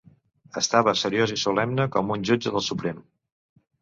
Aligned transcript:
Estava 0.61 0.95
seriós 1.01 1.33
i 1.37 1.39
solemne 1.43 1.85
com 1.97 2.11
un 2.17 2.27
jutge 2.31 2.55
del 2.57 2.67
suprem. 2.73 3.05